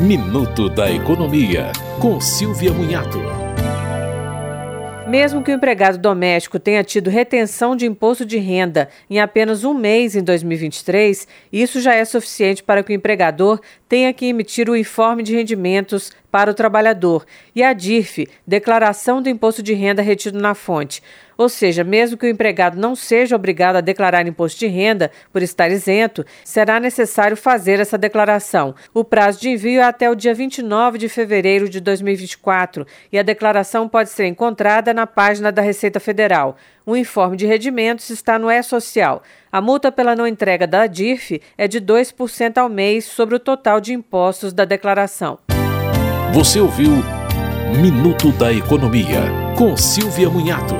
Minuto 0.00 0.70
da 0.70 0.90
Economia, 0.90 1.72
com 2.00 2.18
Silvia 2.22 2.72
Munhato. 2.72 3.18
Mesmo 5.06 5.42
que 5.42 5.50
o 5.50 5.54
empregado 5.54 5.98
doméstico 5.98 6.58
tenha 6.58 6.82
tido 6.82 7.10
retenção 7.10 7.76
de 7.76 7.84
imposto 7.84 8.24
de 8.24 8.38
renda 8.38 8.88
em 9.10 9.20
apenas 9.20 9.62
um 9.62 9.74
mês 9.74 10.16
em 10.16 10.22
2023, 10.22 11.28
isso 11.52 11.82
já 11.82 11.94
é 11.94 12.04
suficiente 12.06 12.62
para 12.62 12.82
que 12.82 12.94
o 12.94 12.94
empregador 12.94 13.60
tenha 13.90 14.12
que 14.12 14.26
emitir 14.26 14.70
o 14.70 14.76
informe 14.76 15.20
de 15.20 15.34
rendimentos 15.34 16.12
para 16.30 16.48
o 16.48 16.54
trabalhador 16.54 17.26
e 17.56 17.60
a 17.60 17.72
DIRF, 17.72 18.28
declaração 18.46 19.20
do 19.20 19.28
imposto 19.28 19.64
de 19.64 19.74
renda 19.74 20.00
retido 20.00 20.38
na 20.38 20.54
fonte. 20.54 21.02
Ou 21.36 21.48
seja, 21.48 21.82
mesmo 21.82 22.16
que 22.16 22.26
o 22.26 22.28
empregado 22.28 22.78
não 22.78 22.94
seja 22.94 23.34
obrigado 23.34 23.76
a 23.76 23.80
declarar 23.80 24.28
imposto 24.28 24.60
de 24.60 24.66
renda 24.66 25.10
por 25.32 25.42
estar 25.42 25.70
isento, 25.70 26.24
será 26.44 26.78
necessário 26.78 27.36
fazer 27.36 27.80
essa 27.80 27.98
declaração. 27.98 28.74
O 28.94 29.02
prazo 29.02 29.40
de 29.40 29.48
envio 29.48 29.80
é 29.80 29.84
até 29.84 30.08
o 30.08 30.14
dia 30.14 30.34
29 30.34 30.98
de 30.98 31.08
fevereiro 31.08 31.68
de 31.68 31.80
2024 31.80 32.86
e 33.10 33.18
a 33.18 33.22
declaração 33.22 33.88
pode 33.88 34.10
ser 34.10 34.26
encontrada 34.26 34.94
na 34.94 35.06
página 35.06 35.50
da 35.50 35.62
Receita 35.62 35.98
Federal. 35.98 36.56
O 36.84 36.96
informe 36.96 37.36
de 37.36 37.46
rendimentos 37.46 38.10
está 38.10 38.38
no 38.38 38.50
E-Social. 38.50 39.22
A 39.50 39.60
multa 39.60 39.90
pela 39.90 40.14
não 40.14 40.26
entrega 40.26 40.66
da 40.66 40.86
DIRF 40.86 41.40
é 41.56 41.66
de 41.66 41.80
2% 41.80 42.58
ao 42.58 42.68
mês 42.68 43.04
sobre 43.04 43.34
o 43.34 43.40
total 43.40 43.79
de 43.80 43.92
impostos 43.92 44.52
da 44.52 44.64
declaração. 44.64 45.38
Você 46.32 46.60
ouviu 46.60 47.02
Minuto 47.80 48.32
da 48.32 48.52
Economia, 48.52 49.20
com 49.56 49.76
Silvia 49.76 50.28
Munhato. 50.28 50.74